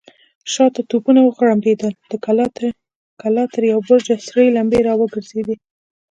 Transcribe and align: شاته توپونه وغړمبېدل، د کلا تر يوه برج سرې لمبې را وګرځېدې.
شاته 0.53 0.81
توپونه 0.91 1.19
وغړمبېدل، 1.23 1.93
د 2.11 2.13
کلا 3.23 3.45
تر 3.53 3.61
يوه 3.71 3.81
برج 3.89 4.07
سرې 4.27 4.47
لمبې 4.57 4.79
را 4.87 4.93
وګرځېدې. 5.01 5.55